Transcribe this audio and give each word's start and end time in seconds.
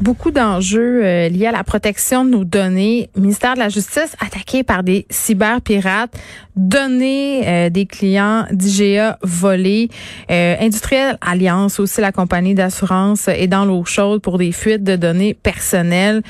Beaucoup 0.00 0.30
d'enjeux 0.30 1.04
euh, 1.04 1.28
liés 1.28 1.48
à 1.48 1.52
la 1.52 1.64
protection 1.64 2.24
de 2.24 2.30
nos 2.30 2.44
données. 2.44 3.10
Ministère 3.16 3.54
de 3.54 3.58
la 3.58 3.68
Justice 3.68 4.14
attaqué 4.24 4.62
par 4.62 4.84
des 4.84 5.06
cyberpirates, 5.10 6.16
données 6.54 7.42
euh, 7.48 7.68
des 7.68 7.84
clients 7.84 8.46
d'IGA 8.52 9.18
volés, 9.22 9.88
euh, 10.30 10.54
Industriel 10.60 11.18
Alliance 11.20 11.80
aussi 11.80 12.00
la 12.00 12.12
compagnie 12.12 12.54
d'assurance 12.54 13.26
est 13.26 13.48
dans 13.48 13.64
l'eau 13.64 13.84
chaude 13.84 14.22
pour 14.22 14.38
des 14.38 14.52
fuites 14.52 14.84
de 14.84 14.94
données 14.94 15.34
personnelles. 15.34 16.22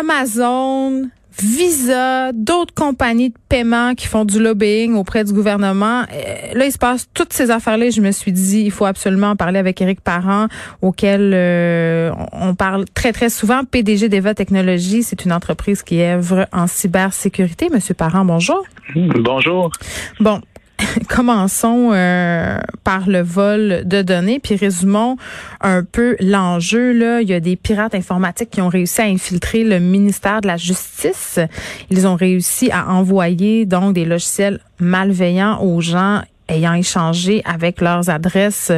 Amazon, 0.00 1.08
Visa, 1.40 2.32
d'autres 2.32 2.74
compagnies 2.74 3.30
de 3.30 3.38
paiement 3.48 3.94
qui 3.94 4.06
font 4.06 4.24
du 4.24 4.40
lobbying 4.40 4.94
auprès 4.94 5.24
du 5.24 5.32
gouvernement. 5.32 6.02
Euh, 6.12 6.54
là, 6.54 6.66
il 6.66 6.72
se 6.72 6.78
passe 6.78 7.08
toutes 7.14 7.32
ces 7.32 7.50
affaires-là. 7.50 7.90
Je 7.90 8.00
me 8.00 8.10
suis 8.10 8.32
dit, 8.32 8.62
il 8.62 8.70
faut 8.70 8.84
absolument 8.84 9.30
en 9.30 9.36
parler 9.36 9.58
avec 9.58 9.80
Éric 9.80 10.00
Parent, 10.00 10.48
auquel 10.82 11.32
euh, 11.34 12.10
on 12.32 12.54
parle 12.54 12.84
très, 12.94 13.12
très 13.12 13.30
souvent. 13.30 13.64
PDG 13.64 14.08
d'Eva 14.08 14.34
Technologies, 14.34 15.02
c'est 15.02 15.24
une 15.24 15.32
entreprise 15.32 15.82
qui 15.82 16.02
œuvre 16.02 16.46
en 16.52 16.66
cybersécurité. 16.66 17.68
Monsieur 17.72 17.94
Parent, 17.94 18.24
bonjour. 18.24 18.62
Bonjour. 18.94 19.70
Bon, 20.20 20.40
commençons 21.08 21.90
euh, 21.92 22.58
par 22.84 23.08
le 23.08 23.20
vol 23.20 23.82
de 23.84 24.02
données, 24.02 24.40
puis 24.40 24.56
résumons 24.56 25.16
un 25.60 25.84
peu 25.84 26.16
l'enjeu. 26.20 26.92
Là, 26.92 27.20
il 27.20 27.28
y 27.28 27.34
a 27.34 27.40
des 27.40 27.56
pirates 27.56 27.94
informatiques 27.94 28.50
qui 28.50 28.60
ont 28.60 28.68
réussi 28.68 29.00
à 29.00 29.04
infiltrer 29.04 29.64
le 29.64 29.78
ministère 29.78 30.40
de 30.40 30.46
la 30.46 30.56
Justice. 30.56 31.38
Ils 31.90 32.06
ont 32.06 32.16
réussi 32.16 32.70
à 32.70 32.88
envoyer 32.88 33.66
donc 33.66 33.94
des 33.94 34.04
logiciels 34.04 34.60
malveillants 34.78 35.62
aux 35.62 35.80
gens 35.80 36.22
ayant 36.48 36.74
échangé 36.74 37.42
avec 37.44 37.80
leurs 37.80 38.10
adresses 38.10 38.72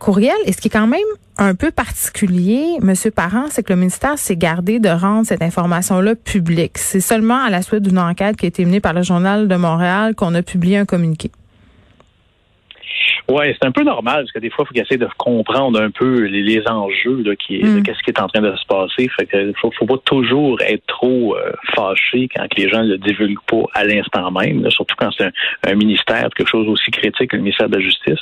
courriel. 0.00 0.34
Et 0.46 0.52
ce 0.52 0.60
qui 0.60 0.66
est 0.66 0.72
quand 0.72 0.88
même 0.88 1.00
un 1.38 1.54
peu 1.54 1.70
particulier, 1.70 2.78
Monsieur 2.82 3.12
Parent, 3.12 3.44
c'est 3.50 3.62
que 3.62 3.72
le 3.72 3.78
ministère 3.78 4.18
s'est 4.18 4.36
gardé 4.36 4.80
de 4.80 4.88
rendre 4.88 5.26
cette 5.26 5.42
information-là 5.42 6.16
publique. 6.16 6.76
C'est 6.78 7.00
seulement 7.00 7.40
à 7.40 7.50
la 7.50 7.62
suite 7.62 7.82
d'une 7.82 7.98
enquête 7.98 8.36
qui 8.36 8.46
a 8.46 8.48
été 8.48 8.64
menée 8.64 8.80
par 8.80 8.92
le 8.92 9.02
Journal 9.02 9.46
de 9.46 9.56
Montréal 9.56 10.16
qu'on 10.16 10.34
a 10.34 10.42
publié 10.42 10.76
un 10.76 10.84
communiqué. 10.84 11.30
Oui, 13.30 13.44
c'est 13.52 13.64
un 13.64 13.70
peu 13.70 13.84
normal 13.84 14.22
parce 14.22 14.32
que 14.32 14.40
des 14.40 14.50
fois, 14.50 14.64
il 14.64 14.66
faut 14.66 14.74
qu'il 14.74 14.82
essaie 14.82 14.96
de 14.96 15.08
comprendre 15.16 15.80
un 15.80 15.90
peu 15.90 16.24
les, 16.24 16.60
enjeux 16.66 17.22
là, 17.24 17.36
qui, 17.36 17.60
de 17.60 17.80
qu'est-ce 17.80 18.02
qui 18.02 18.10
est 18.10 18.20
en 18.20 18.26
train 18.26 18.40
de 18.40 18.54
se 18.56 18.66
passer. 18.66 19.08
Fait 19.16 19.26
que 19.26 19.52
faut, 19.60 19.70
faut 19.78 19.86
pas 19.86 19.98
toujours 20.04 20.60
être 20.62 20.84
trop 20.88 21.36
euh, 21.36 21.52
fâché 21.76 22.28
quand 22.34 22.46
les 22.56 22.68
gens 22.68 22.82
le 22.82 22.98
divulguent 22.98 23.38
pas 23.46 23.62
à 23.74 23.84
l'instant 23.84 24.32
même, 24.32 24.68
surtout 24.70 24.96
quand 24.98 25.10
c'est 25.16 25.30
un, 25.66 25.74
ministère, 25.76 26.28
quelque 26.36 26.48
chose 26.48 26.66
aussi 26.68 26.90
critique 26.90 27.30
que 27.30 27.36
le 27.36 27.42
ministère 27.42 27.68
de 27.68 27.76
la 27.76 27.82
Justice. 27.82 28.18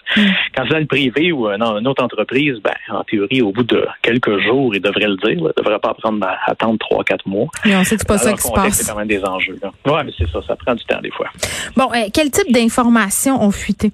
Quand 0.54 0.64
c'est 0.64 0.74
dans 0.74 0.78
le 0.78 0.86
privé 0.86 1.32
ou 1.32 1.48
une, 1.48 1.88
autre 1.88 2.04
entreprise, 2.04 2.56
ben, 2.62 2.74
en 2.90 3.02
théorie, 3.04 3.40
au 3.40 3.50
bout 3.50 3.62
de 3.62 3.86
quelques 4.02 4.38
jours, 4.40 4.74
ils 4.74 4.82
devraient 4.82 5.08
le 5.08 5.16
dire. 5.16 5.30
Ils 5.30 5.42
ne 5.42 5.52
devraient 5.56 5.78
pas 5.78 5.94
prendre 5.94 6.24
à 6.26 6.50
attendre 6.50 6.78
trois, 6.78 7.02
quatre 7.02 7.26
mois. 7.26 7.46
Mais 7.64 7.76
on 7.76 7.84
sait 7.84 7.96
que 7.96 8.02
c'est 8.02 8.08
pas 8.08 8.18
ça 8.18 8.34
qui 8.34 8.42
se 8.42 8.52
passe. 8.52 8.74
C'est 8.74 8.92
quand 8.92 8.98
même 8.98 9.08
des 9.08 9.24
enjeux. 9.24 9.58
Oui, 9.86 10.00
mais 10.04 10.12
c'est 10.18 10.28
ça, 10.28 10.40
ça 10.46 10.54
prend 10.54 10.74
du 10.74 10.84
temps 10.84 11.00
des 11.00 11.10
fois. 11.10 11.28
Bon, 11.76 11.88
euh, 11.94 12.08
quel 12.12 12.30
type 12.30 12.52
d'informations 12.52 13.42
ont 13.42 13.50
fuité? 13.50 13.90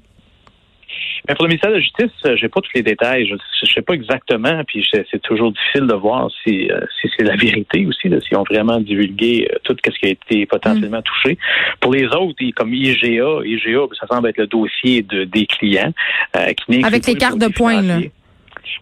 Mais 1.26 1.34
pour 1.34 1.44
le 1.44 1.48
ministère 1.48 1.70
de 1.70 1.76
la 1.76 1.80
Justice, 1.80 2.10
euh, 2.26 2.36
j'ai 2.36 2.48
pas 2.48 2.60
tous 2.60 2.70
les 2.74 2.82
détails. 2.82 3.26
Je 3.26 3.34
ne 3.34 3.68
sais 3.72 3.80
pas 3.80 3.94
exactement, 3.94 4.62
puis 4.66 4.86
c'est 4.92 5.22
toujours 5.22 5.52
difficile 5.52 5.86
de 5.86 5.94
voir 5.94 6.28
si, 6.42 6.70
euh, 6.70 6.80
si 7.00 7.08
c'est 7.16 7.24
la 7.24 7.36
vérité 7.36 7.86
aussi, 7.86 8.08
là, 8.08 8.20
s'ils 8.20 8.36
ont 8.36 8.44
vraiment 8.44 8.78
divulgué 8.78 9.48
euh, 9.50 9.56
tout 9.64 9.74
ce 9.84 9.98
qui 9.98 10.06
a 10.06 10.10
été 10.10 10.44
potentiellement 10.44 10.98
mm. 10.98 11.02
touché. 11.02 11.38
Pour 11.80 11.94
les 11.94 12.04
autres, 12.06 12.36
comme 12.54 12.74
IGA, 12.74 13.40
IGA, 13.44 13.80
ça 13.98 14.06
semble 14.06 14.28
être 14.28 14.38
le 14.38 14.46
dossier 14.46 15.02
de, 15.02 15.24
des 15.24 15.46
clients. 15.46 15.92
qui 16.34 16.84
Avec 16.84 17.06
les 17.06 17.14
cartes 17.14 17.38
de 17.38 17.48
points, 17.48 17.80
là. 17.80 17.98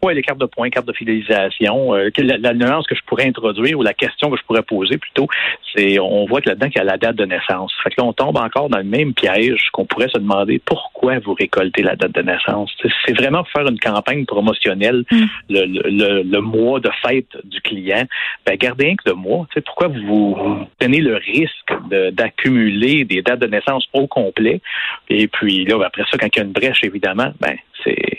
Oui, 0.03 0.15
les 0.15 0.23
cartes 0.23 0.41
de 0.41 0.47
points, 0.47 0.71
cartes 0.71 0.87
de 0.87 0.93
fidélisation. 0.93 1.95
Euh, 1.95 2.11
la, 2.19 2.55
nuance 2.55 2.87
que 2.87 2.95
je 2.95 3.03
pourrais 3.07 3.27
introduire 3.27 3.79
ou 3.79 3.83
la 3.83 3.95
question 3.95 4.31
que 4.31 4.37
je 4.37 4.43
pourrais 4.45 4.63
poser 4.63 4.99
plutôt, 4.99 5.27
c'est 5.75 5.99
on 5.99 6.27
voit 6.27 6.41
que 6.41 6.49
là-dedans 6.49 6.69
qu'il 6.69 6.79
y 6.79 6.81
a 6.81 6.85
la 6.85 6.99
date 6.99 7.17
de 7.17 7.25
naissance. 7.25 7.73
Fait 7.83 7.91
que 7.91 8.01
là, 8.01 8.07
on 8.07 8.13
tombe 8.13 8.37
encore 8.37 8.69
dans 8.69 8.79
le 8.79 8.85
même 8.85 9.15
piège 9.15 9.69
qu'on 9.73 9.85
pourrait 9.85 10.09
se 10.09 10.19
demander 10.19 10.61
pourquoi 10.65 11.19
vous 11.19 11.35
récoltez 11.35 11.83
la 11.83 11.97
date 11.97 12.13
de 12.13 12.23
naissance. 12.23 12.73
C'est 13.07 13.17
vraiment 13.17 13.45
faire 13.45 13.67
une 13.67 13.79
campagne 13.79 14.25
promotionnelle 14.25 15.05
mm. 15.11 15.25
le, 15.51 16.23
le, 16.23 16.41
mois 16.41 16.81
de 16.81 16.91
fête 17.05 17.37
du 17.45 17.61
client. 17.61 18.05
Ben, 18.47 18.57
gardez 18.57 18.91
un 18.91 18.97
que 18.97 19.09
le 19.09 19.15
mois. 19.15 19.47
Pourquoi 19.65 19.89
vous, 19.89 20.35
vous 20.35 20.67
prenez 20.79 20.99
le 20.99 21.17
risque 21.17 21.73
d'accumuler 22.13 23.05
des 23.05 23.23
dates 23.23 23.41
de 23.41 23.47
naissance 23.47 23.87
au 23.93 24.07
complet? 24.07 24.61
Et 25.09 25.29
puis 25.29 25.65
là, 25.65 25.79
après 25.85 26.05
ça, 26.11 26.19
quand 26.19 26.29
il 26.35 26.39
y 26.39 26.41
a 26.41 26.45
une 26.45 26.53
brèche, 26.53 26.85
évidemment, 26.85 27.33
ben 27.41 27.57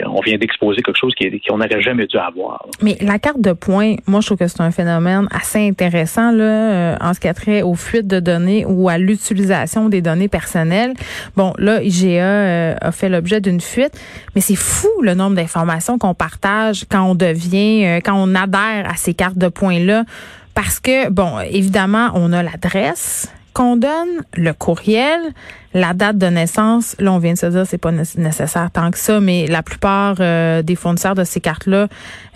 on 0.06 0.22
vient 0.22 0.38
d'exposer 0.38 0.81
quelque 0.81 0.97
chose 0.97 1.13
qu'on 1.16 1.57
n'aurait 1.57 1.81
jamais 1.81 2.06
dû 2.07 2.18
avoir. 2.18 2.66
Mais 2.81 2.97
la 3.01 3.19
carte 3.19 3.41
de 3.41 3.53
points, 3.53 3.96
moi, 4.07 4.22
je 4.22 4.28
trouve 4.28 4.38
que 4.38 4.47
c'est 4.47 4.62
un 4.62 4.72
phénomène 4.72 5.28
assez 5.31 5.68
intéressant 5.68 6.31
là, 6.31 6.44
euh, 6.44 6.96
en 7.01 7.13
ce 7.13 7.19
qui 7.19 7.28
a 7.28 7.34
trait 7.34 7.62
aux 7.62 7.75
fuites 7.75 8.07
de 8.07 8.19
données 8.19 8.66
ou 8.66 8.90
à 8.90 8.97
l'utilisation 8.97 9.90
des 9.90 10.01
données 10.01 10.28
personnelles. 10.28 10.94
Bon, 11.35 11.53
là, 11.57 11.81
IGA 11.81 12.24
euh, 12.24 12.75
a 12.79 12.91
fait 12.91 13.09
l'objet 13.09 13.41
d'une 13.41 13.62
fuite, 13.62 14.00
mais 14.35 14.41
c'est 14.41 14.56
fou 14.56 14.90
le 15.01 15.13
nombre 15.13 15.35
d'informations 15.35 15.97
qu'on 15.97 16.13
partage 16.13 16.85
quand 16.90 17.03
on 17.03 17.16
devient, 17.16 17.85
euh, 17.85 18.00
quand 18.03 18.16
on 18.16 18.35
adhère 18.35 18.90
à 18.90 18.95
ces 18.95 19.13
cartes 19.13 19.38
de 19.38 19.47
points-là. 19.47 20.03
Parce 20.53 20.80
que, 20.80 21.09
bon, 21.09 21.40
évidemment, 21.40 22.12
on 22.13 22.31
a 22.31 22.44
l'adresse 22.44 23.34
qu'on 23.53 23.77
donne, 23.77 24.23
le 24.35 24.51
courriel, 24.53 25.19
la 25.73 25.93
date 25.93 26.17
de 26.17 26.27
naissance, 26.27 26.95
là 26.99 27.11
on 27.13 27.19
vient 27.19 27.33
de 27.33 27.37
se 27.37 27.45
dire 27.47 27.65
c'est 27.65 27.77
pas 27.77 27.91
nécessaire 27.91 28.69
tant 28.71 28.91
que 28.91 28.97
ça, 28.97 29.19
mais 29.19 29.47
la 29.47 29.63
plupart 29.63 30.17
euh, 30.19 30.61
des 30.61 30.75
fournisseurs 30.75 31.15
de 31.15 31.23
ces 31.23 31.39
cartes-là 31.39 31.87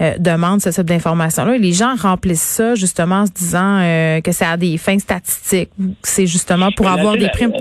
euh, 0.02 0.18
demandent 0.18 0.62
ce 0.62 0.70
type 0.70 0.86
d'informations-là. 0.86 1.56
Et 1.56 1.60
les 1.60 1.74
gens 1.74 1.96
remplissent 1.96 2.42
ça 2.42 2.76
justement 2.76 3.22
en 3.22 3.26
se 3.26 3.32
disant 3.32 3.80
euh, 3.82 4.22
que 4.22 4.32
c'est 4.32 4.46
à 4.46 4.58
des 4.58 4.78
fins 4.78 5.00
statistiques, 5.00 5.72
c'est 6.04 6.28
justement 6.28 6.70
pour 6.76 6.88
avoir 6.88 7.18
des 7.18 7.30
primes. 7.30 7.54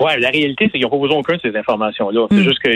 Oui, 0.00 0.12
la 0.18 0.30
réalité, 0.30 0.66
c'est 0.66 0.72
qu'ils 0.72 0.82
n'ont 0.82 0.90
pas 0.90 0.98
besoin 0.98 1.18
aucun 1.18 1.36
de 1.36 1.40
ces 1.40 1.56
informations-là. 1.56 2.26
C'est 2.30 2.36
mm. 2.36 2.42
juste 2.42 2.58
que 2.60 2.70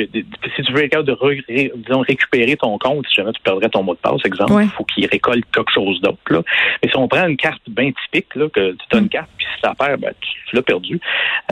si 0.56 0.62
tu 0.62 0.72
veux 0.72 0.84
être 0.84 0.90
capable 0.90 1.08
de 1.08 1.76
disons, 1.76 2.00
récupérer 2.00 2.56
ton 2.56 2.78
compte, 2.78 3.06
si 3.08 3.14
jamais 3.14 3.32
tu 3.32 3.40
perdrais 3.42 3.68
ton 3.68 3.82
mot 3.82 3.94
de 3.94 3.98
passe, 3.98 4.20
exemple, 4.24 4.52
il 4.62 4.68
faut 4.68 4.84
qu'il 4.84 5.06
récolte 5.06 5.44
quelque 5.52 5.72
chose 5.72 6.00
d'autre. 6.00 6.18
Là. 6.30 6.42
Mais 6.82 6.90
si 6.90 6.96
on 6.96 7.08
prend 7.08 7.26
une 7.26 7.36
carte 7.36 7.62
bien 7.68 7.90
typique, 8.04 8.34
là, 8.34 8.48
que 8.48 8.72
tu 8.72 8.96
as 8.96 8.98
une 8.98 9.04
mm. 9.04 9.08
carte, 9.08 9.30
puis 9.36 9.46
si 9.54 9.60
ça 9.62 9.74
perd, 9.78 10.00
ben, 10.00 10.12
tu, 10.20 10.56
l'as 10.56 10.62
perdu, 10.62 11.00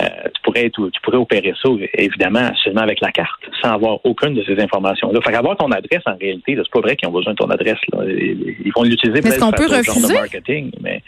euh, 0.00 0.04
tu, 0.34 0.42
pourrais, 0.42 0.70
tu, 0.70 1.00
pourrais 1.02 1.18
opérer 1.18 1.54
ça, 1.62 1.68
évidemment, 1.94 2.50
seulement 2.62 2.82
avec 2.82 3.00
la 3.00 3.12
carte, 3.12 3.40
sans 3.62 3.72
avoir 3.72 4.04
aucune 4.04 4.34
de 4.34 4.44
ces 4.44 4.60
informations-là. 4.60 5.20
Fait 5.20 5.32
qu'avoir 5.32 5.56
ton 5.56 5.70
adresse, 5.70 6.02
en 6.06 6.16
réalité, 6.16 6.56
c'est 6.56 6.70
pas 6.70 6.80
vrai 6.80 6.96
qu'ils 6.96 7.08
ont 7.08 7.12
besoin 7.12 7.32
de 7.32 7.38
ton 7.38 7.50
adresse. 7.50 7.78
Là. 7.92 8.04
Ils 8.06 8.72
vont 8.74 8.82
l'utiliser 8.82 9.22
pour 9.22 9.38
qu'on 9.38 9.52
peut 9.52 9.66
refuser? 9.66 10.08
de 10.08 10.12
marketing, 10.12 10.72
mais 10.80 11.02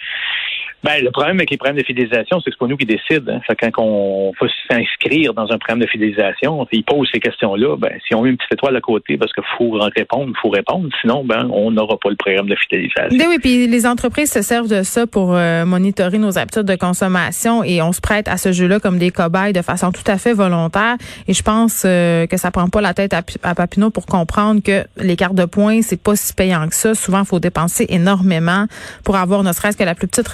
ben, 0.83 1.03
le 1.03 1.11
problème 1.11 1.37
avec 1.37 1.51
les 1.51 1.57
problèmes 1.57 1.77
de 1.77 1.85
fidélisation, 1.85 2.41
c'est 2.41 2.51
que 2.51 2.57
c'est 2.57 2.59
pas 2.59 2.67
nous 2.67 2.77
qui 2.77 2.87
décident. 2.87 3.33
Hein. 3.33 3.55
Quand 3.73 3.83
on 3.83 4.33
va 4.41 4.47
s'inscrire 4.69 5.33
dans 5.35 5.51
un 5.53 5.59
programme 5.59 5.81
de 5.81 5.87
fidélisation, 5.87 6.67
ils 6.73 6.85
posent 6.85 7.09
ces 7.13 7.21
questions-là, 7.21 7.77
ben, 7.77 7.93
si 8.07 8.15
on 8.15 8.23
met 8.23 8.31
une 8.31 8.37
petite 8.37 8.55
étoile 8.55 8.77
à 8.77 8.81
côté 8.81 9.17
parce 9.17 9.33
qu'il 9.33 9.45
faut 9.57 9.71
répondre, 9.71 10.29
il 10.29 10.41
faut 10.41 10.51
répondre. 10.51 10.89
Sinon, 11.01 11.25
ben, 11.25 11.49
on 11.53 11.71
n'aura 11.71 11.97
pas 11.99 12.11
le 12.11 12.17
programme 12.17 12.49
de 12.49 12.57
fidélisation. 12.57 13.17
Ben 13.17 13.27
oui, 13.29 13.39
puis 13.39 13.67
les 13.67 13.87
entreprises 13.87 14.33
se 14.33 14.43
servent 14.43 14.69
de 14.69 14.83
ça 14.83 15.07
pour 15.07 15.35
euh, 15.35 15.65
monitorer 15.65 16.19
nos 16.19 16.39
habitudes 16.39 16.65
de 16.65 16.77
consommation 16.77 17.63
et 17.63 17.81
on 17.83 17.93
se 17.93 18.01
prête 18.01 18.27
à 18.29 18.37
ce 18.37 18.53
jeu-là 18.53 18.81
comme 18.81 18.99
des 18.99 19.11
cobayes 19.11 19.53
de 19.53 19.63
façon 19.63 19.93
tout 19.93 20.03
à 20.07 20.19
fait 20.19 20.33
volontaire. 20.33 20.97
Et 21.29 21.33
je 21.33 21.43
pense 21.43 21.85
euh, 21.87 22.27
que 22.27 22.37
ça 22.37 22.51
prend 22.51 22.69
pas 22.69 22.81
la 22.81 22.95
tête 22.95 23.15
à, 23.15 23.23
à 23.43 23.55
Papineau 23.55 23.91
pour 23.91 24.07
comprendre 24.07 24.61
que 24.63 24.85
les 24.97 25.17
cartes 25.17 25.35
de 25.35 25.45
points, 25.45 25.83
c'est 25.83 26.03
pas 26.03 26.17
si 26.17 26.35
payant 26.35 26.67
que 26.69 26.75
ça. 26.75 26.95
Souvent, 26.95 27.21
il 27.21 27.27
faut 27.27 27.41
dépenser 27.41 27.87
énormément 27.89 28.67
pour 29.05 29.17
avoir 29.17 29.43
ne 29.43 29.53
serait-ce 29.53 29.77
que 29.77 29.85
la 29.85 29.95
plus 29.95 30.09
petite 30.09 30.29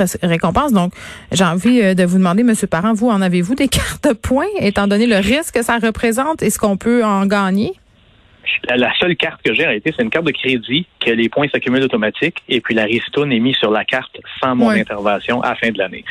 Donc, 0.72 0.92
j'ai 1.32 1.44
envie 1.44 1.80
euh, 1.82 1.94
de 1.94 2.04
vous 2.04 2.18
demander, 2.18 2.42
Monsieur 2.42 2.66
Parent, 2.66 2.94
vous 2.94 3.08
en 3.08 3.20
avez-vous 3.20 3.54
des 3.54 3.68
cartes 3.78 4.08
de 4.08 4.12
points, 4.12 4.46
étant 4.60 4.86
donné 4.86 5.06
le 5.06 5.16
risque 5.16 5.54
que 5.54 5.62
ça 5.62 5.78
représente 5.78 6.42
et 6.42 6.50
ce 6.50 6.58
qu'on 6.58 6.76
peut 6.76 7.04
en 7.04 7.26
gagner? 7.26 7.74
La, 8.68 8.92
seule 8.98 9.16
carte 9.16 9.40
que 9.42 9.54
j'ai 9.54 9.64
en 9.64 9.68
réalité, 9.68 9.92
c'est 9.96 10.02
une 10.02 10.10
carte 10.10 10.26
de 10.26 10.32
crédit 10.32 10.86
que 11.00 11.10
les 11.10 11.28
points 11.28 11.48
s'accumulent 11.48 11.84
automatiques 11.84 12.36
et 12.48 12.60
puis 12.60 12.74
la 12.74 12.84
ristourne 12.84 13.32
est 13.32 13.38
mise 13.38 13.56
sur 13.56 13.70
la 13.70 13.84
carte 13.84 14.16
sans 14.40 14.54
mon 14.56 14.70
intervention 14.70 15.40
à 15.42 15.50
la 15.50 15.54
fin 15.56 15.70
de 15.70 15.78
l'année. 15.78 16.04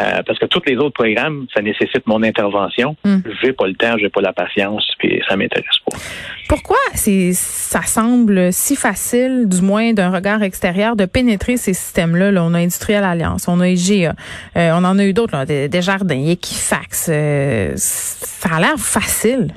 Euh, 0.00 0.22
parce 0.26 0.38
que 0.38 0.46
tous 0.46 0.62
les 0.66 0.76
autres 0.76 0.94
programmes, 0.94 1.46
ça 1.54 1.62
nécessite 1.62 2.06
mon 2.06 2.22
intervention. 2.22 2.96
Je 3.04 3.10
hmm. 3.10 3.22
J'ai 3.42 3.52
pas 3.52 3.66
le 3.66 3.74
temps, 3.74 3.96
j'ai 3.98 4.08
pas 4.08 4.20
la 4.20 4.32
patience, 4.32 4.86
puis 4.98 5.22
ça 5.28 5.36
m'intéresse 5.36 5.78
pas. 5.90 5.96
Pourquoi 6.48 6.78
c'est 6.94 7.32
ça 7.34 7.82
semble 7.82 8.52
si 8.52 8.74
facile, 8.74 9.48
du 9.48 9.60
moins 9.60 9.92
d'un 9.92 10.10
regard 10.10 10.42
extérieur, 10.42 10.96
de 10.96 11.04
pénétrer 11.04 11.56
ces 11.56 11.74
systèmes-là? 11.74 12.30
Là, 12.30 12.44
on 12.44 12.54
a 12.54 12.58
Industrial 12.58 13.04
Alliance, 13.04 13.48
on 13.48 13.60
a 13.60 13.68
IGA, 13.68 14.14
euh, 14.56 14.70
on 14.74 14.84
en 14.84 14.98
a 14.98 15.04
eu 15.04 15.12
d'autres, 15.12 15.44
des, 15.44 15.68
des, 15.68 15.82
jardins, 15.82 16.26
Equifax. 16.26 17.08
Euh, 17.10 17.72
ça 17.76 18.56
a 18.56 18.60
l'air 18.60 18.78
facile. 18.78 19.48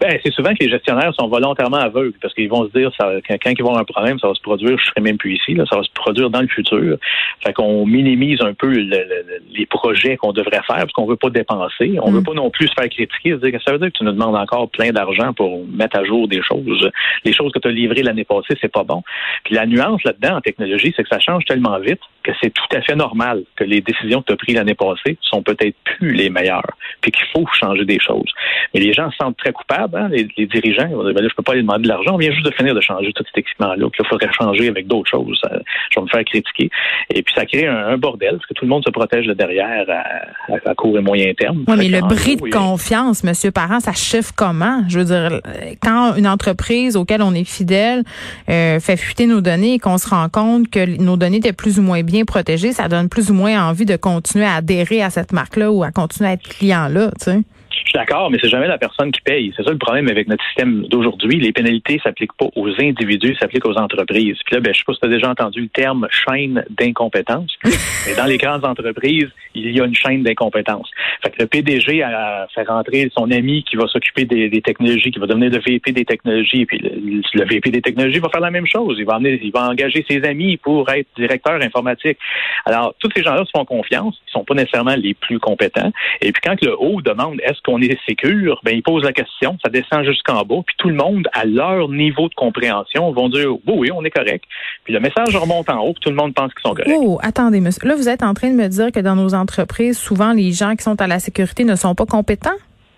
Ben, 0.00 0.18
c'est 0.22 0.32
souvent 0.32 0.50
que 0.50 0.62
les 0.62 0.68
gestionnaires 0.70 1.12
sont 1.14 1.28
volontairement 1.28 1.78
aveugles 1.78 2.12
parce 2.20 2.34
qu'ils 2.34 2.48
vont 2.48 2.66
se 2.66 2.78
dire 2.78 2.90
ça, 2.98 3.10
quand, 3.26 3.36
quand 3.42 3.50
ils 3.50 3.62
vont 3.62 3.68
avoir 3.70 3.80
un 3.82 3.84
problème, 3.84 4.18
ça 4.18 4.28
va 4.28 4.34
se 4.34 4.40
produire, 4.40 4.78
je 4.78 4.84
serai 4.86 5.00
même 5.00 5.16
plus 5.18 5.34
ici, 5.34 5.54
là, 5.54 5.64
ça 5.68 5.76
va 5.76 5.82
se 5.82 5.90
produire 5.94 6.30
dans 6.30 6.40
le 6.40 6.48
futur. 6.48 6.96
Fait 7.44 7.52
qu'on 7.52 7.86
minimise 7.86 8.40
un 8.42 8.54
peu 8.54 8.68
le, 8.68 8.82
le, 8.82 9.24
les 9.54 9.66
projets 9.66 10.16
qu'on 10.16 10.32
devrait 10.32 10.62
faire 10.66 10.78
parce 10.78 10.92
qu'on 10.92 11.06
veut 11.06 11.16
pas 11.16 11.30
dépenser. 11.30 11.98
On 12.02 12.10
Mm. 12.10 12.14
veut 12.16 12.22
pas 12.22 12.34
non 12.34 12.50
plus 12.50 12.68
se 12.68 12.74
faire 12.74 12.88
critiquer, 12.88 13.32
se 13.32 13.36
dire 13.36 13.52
que 13.52 13.62
ça 13.64 13.72
veut 13.72 13.78
dire 13.78 13.88
que 13.88 13.98
tu 13.98 14.04
nous 14.04 14.12
demandes 14.12 14.36
encore 14.36 14.68
plein 14.70 14.90
d'argent 14.90 15.32
pour 15.32 15.66
mettre 15.66 15.98
à 15.98 16.04
jour 16.04 16.28
des 16.28 16.42
choses. 16.42 16.90
Les 17.24 17.32
choses 17.32 17.52
que 17.52 17.58
tu 17.58 17.68
as 17.68 17.72
livrées 17.72 18.02
l'année 18.02 18.24
passée, 18.24 18.54
c'est 18.60 18.72
pas 18.72 18.84
bon. 18.84 19.02
Puis 19.44 19.54
la 19.54 19.66
nuance 19.66 20.02
là-dedans 20.04 20.36
en 20.36 20.40
technologie, 20.40 20.92
c'est 20.96 21.02
que 21.02 21.08
ça 21.08 21.18
change 21.20 21.44
tellement 21.46 21.78
vite 21.78 22.00
que 22.26 22.32
c'est 22.42 22.50
tout 22.52 22.76
à 22.76 22.80
fait 22.82 22.96
normal 22.96 23.42
que 23.56 23.64
les 23.64 23.80
décisions 23.80 24.20
que 24.20 24.26
tu 24.26 24.32
as 24.32 24.36
prises 24.36 24.56
l'année 24.56 24.74
passée 24.74 25.16
sont 25.22 25.42
peut-être 25.42 25.76
plus 25.84 26.12
les 26.12 26.28
meilleures, 26.30 26.72
puis 27.00 27.10
qu'il 27.12 27.24
faut 27.32 27.46
changer 27.52 27.84
des 27.84 27.98
choses. 28.00 28.30
Mais 28.74 28.80
les 28.80 28.92
gens 28.92 29.10
se 29.10 29.16
sentent 29.18 29.36
très 29.36 29.52
coupables, 29.52 29.96
hein, 29.96 30.08
les, 30.10 30.26
les 30.36 30.46
dirigeants. 30.46 30.86
Ils 30.90 30.96
vont 30.96 31.04
dire, 31.04 31.14
ben 31.14 31.22
là, 31.22 31.28
je 31.30 31.34
peux 31.36 31.42
pas 31.42 31.52
aller 31.52 31.62
demander 31.62 31.84
de 31.84 31.88
l'argent. 31.88 32.12
On 32.14 32.18
vient 32.18 32.32
juste 32.32 32.44
de 32.44 32.50
finir 32.52 32.74
de 32.74 32.80
changer 32.80 33.12
tout 33.12 33.22
cet 33.26 33.38
équipement-là. 33.38 33.76
Il 33.98 34.06
faudrait 34.06 34.28
changer 34.32 34.68
avec 34.68 34.86
d'autres 34.86 35.10
choses. 35.10 35.38
Ça- 35.42 35.58
je 35.90 36.00
vais 36.00 36.04
me 36.04 36.08
faire 36.08 36.24
critiquer. 36.24 36.70
Et 37.10 37.22
puis 37.22 37.32
ça 37.36 37.46
crée 37.46 37.66
un, 37.66 37.76
un 37.88 37.96
bordel, 37.98 38.32
parce 38.32 38.46
que 38.46 38.54
tout 38.54 38.64
le 38.64 38.68
monde 38.70 38.82
se 38.84 38.90
protège 38.90 39.26
de 39.26 39.32
derrière 39.34 39.84
à, 39.88 40.52
à- 40.52 40.70
à 40.70 40.74
court 40.74 40.98
et 40.98 41.02
moyen 41.02 41.32
terme. 41.34 41.64
Oui, 41.68 41.74
mais 41.78 41.88
le 41.88 42.00
bris 42.00 42.36
de 42.36 42.50
confiance, 42.50 43.22
Monsieur 43.24 43.50
Parent, 43.50 43.80
ça 43.80 43.92
chiffre 43.92 44.32
comment? 44.36 44.82
Je 44.88 44.98
veux 44.98 45.04
dire, 45.04 45.40
quand 45.82 46.14
une 46.16 46.26
entreprise 46.26 46.96
auquel 46.96 47.22
on 47.22 47.32
est 47.34 47.44
fidèle 47.48 48.02
euh, 48.48 48.80
fait 48.80 48.96
fuiter 48.96 49.26
nos 49.26 49.40
données 49.40 49.74
et 49.74 49.78
qu'on 49.78 49.98
se 49.98 50.08
rend 50.08 50.28
compte 50.28 50.68
que 50.70 51.00
nos 51.00 51.16
données 51.16 51.36
étaient 51.38 51.52
plus 51.52 51.78
ou 51.78 51.82
moins 51.82 52.02
bien 52.02 52.15
protégées, 52.24 52.72
ça 52.72 52.88
donne 52.88 53.08
plus 53.08 53.30
ou 53.30 53.34
moins 53.34 53.68
envie 53.68 53.84
de 53.86 53.96
continuer 53.96 54.44
à 54.44 54.56
adhérer 54.56 55.02
à 55.02 55.10
cette 55.10 55.32
marque-là 55.32 55.70
ou 55.70 55.82
à 55.82 55.90
continuer 55.90 56.30
à 56.30 56.32
être 56.34 56.48
client-là, 56.48 57.10
tu 57.18 57.24
sais. 57.24 57.42
Je 57.86 57.90
suis 57.90 57.98
d'accord, 57.98 58.32
mais 58.32 58.38
c'est 58.42 58.48
jamais 58.48 58.66
la 58.66 58.78
personne 58.78 59.12
qui 59.12 59.20
paye. 59.20 59.52
C'est 59.56 59.62
ça 59.62 59.70
le 59.70 59.78
problème 59.78 60.08
avec 60.08 60.26
notre 60.26 60.44
système 60.46 60.82
d'aujourd'hui. 60.88 61.38
Les 61.38 61.52
pénalités 61.52 62.00
s'appliquent 62.02 62.36
pas 62.36 62.46
aux 62.56 62.68
individus, 62.80 63.36
s'appliquent 63.36 63.64
aux 63.64 63.78
entreprises. 63.78 64.36
Puis 64.44 64.56
là, 64.56 64.60
ben, 64.60 64.74
je 64.74 64.78
sais 64.78 64.84
pas 64.84 64.94
si 64.94 64.98
tu 64.98 65.06
as 65.06 65.10
déjà 65.10 65.30
entendu 65.30 65.60
le 65.60 65.68
terme 65.68 66.08
chaîne 66.10 66.64
d'incompétence. 66.68 67.52
mais 67.64 68.16
dans 68.16 68.24
les 68.24 68.38
grandes 68.38 68.64
entreprises, 68.64 69.28
il 69.54 69.70
y 69.70 69.80
a 69.80 69.84
une 69.84 69.94
chaîne 69.94 70.24
d'incompétence. 70.24 70.90
Fait 71.22 71.30
que 71.30 71.42
le 71.42 71.46
PDG 71.46 72.02
a 72.02 72.48
fait 72.52 72.64
rentrer 72.64 73.08
son 73.16 73.30
ami 73.30 73.62
qui 73.62 73.76
va 73.76 73.86
s'occuper 73.86 74.24
des, 74.24 74.48
des 74.48 74.62
technologies, 74.62 75.12
qui 75.12 75.20
va 75.20 75.26
devenir 75.26 75.50
le 75.50 75.58
VP 75.58 75.92
des 75.92 76.04
technologies, 76.04 76.66
puis 76.66 76.78
le, 76.78 77.22
le 77.34 77.44
VP 77.44 77.70
des 77.70 77.82
technologies 77.82 78.18
va 78.18 78.28
faire 78.30 78.40
la 78.40 78.50
même 78.50 78.66
chose. 78.66 78.96
Il 78.98 79.06
va 79.06 79.14
amener, 79.14 79.38
il 79.40 79.52
va 79.52 79.68
engager 79.68 80.04
ses 80.10 80.24
amis 80.24 80.56
pour 80.56 80.90
être 80.90 81.06
directeur 81.16 81.54
informatique. 81.62 82.18
Alors, 82.64 82.94
tous 82.98 83.10
ces 83.14 83.22
gens-là 83.22 83.44
se 83.44 83.50
font 83.56 83.64
confiance. 83.64 84.20
Ils 84.26 84.32
sont 84.32 84.44
pas 84.44 84.54
nécessairement 84.54 84.96
les 84.96 85.14
plus 85.14 85.38
compétents. 85.38 85.92
Et 86.20 86.32
puis 86.32 86.42
quand 86.44 86.60
le 86.62 86.74
haut 86.78 87.00
demande 87.00 87.40
est-ce 87.44 87.60
qu'on 87.62 87.75
est 87.80 87.96
sécure, 88.06 88.60
ben 88.64 88.74
il 88.74 88.82
pose 88.82 89.02
la 89.04 89.12
question, 89.12 89.56
ça 89.64 89.70
descend 89.70 90.04
jusqu'en 90.04 90.42
bas, 90.42 90.62
puis 90.66 90.74
tout 90.78 90.88
le 90.88 90.94
monde, 90.94 91.28
à 91.32 91.44
leur 91.44 91.88
niveau 91.88 92.28
de 92.28 92.34
compréhension, 92.34 93.10
vont 93.12 93.28
dire 93.28 93.52
oui, 93.52 93.74
oui, 93.76 93.90
on 93.92 94.04
est 94.04 94.10
correct. 94.10 94.44
Puis 94.84 94.92
le 94.92 95.00
message 95.00 95.34
remonte 95.36 95.70
en 95.70 95.80
haut, 95.80 95.92
puis 95.92 96.00
tout 96.02 96.10
le 96.10 96.16
monde 96.16 96.34
pense 96.34 96.52
qu'ils 96.54 96.62
sont 96.62 96.74
corrects. 96.74 96.92
Oh, 96.96 97.18
attendez, 97.22 97.60
monsieur. 97.60 97.86
Là, 97.88 97.94
vous 97.96 98.08
êtes 98.08 98.22
en 98.22 98.34
train 98.34 98.50
de 98.50 98.56
me 98.56 98.68
dire 98.68 98.92
que 98.92 99.00
dans 99.00 99.16
nos 99.16 99.34
entreprises, 99.34 99.98
souvent, 99.98 100.32
les 100.32 100.52
gens 100.52 100.74
qui 100.76 100.82
sont 100.82 101.00
à 101.00 101.06
la 101.06 101.18
sécurité 101.18 101.64
ne 101.64 101.76
sont 101.76 101.94
pas 101.94 102.06
compétents? 102.06 102.50